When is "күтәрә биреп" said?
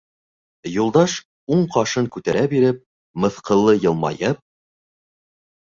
2.17-2.83